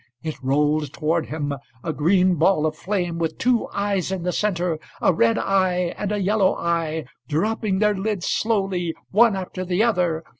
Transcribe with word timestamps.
âIt 0.25 0.35
rolled 0.41 0.91
toward 0.91 1.27
him,A 1.27 1.93
green 1.93 2.33
ball 2.33 2.65
of 2.65 2.75
flame, 2.75 3.19
With 3.19 3.37
two 3.37 3.67
eyes 3.71 4.11
in 4.11 4.23
the 4.23 4.31
center,A 4.31 5.13
red 5.13 5.37
eye 5.37 5.93
and 5.95 6.11
a 6.11 6.17
yellow 6.19 6.55
eye, 6.55 7.05
Dropping 7.27 7.77
their 7.77 7.93
lids 7.93 8.25
slowly, 8.25 8.95
One 9.11 9.35
after 9.35 9.63
the 9.63 9.83
other. 9.83 10.23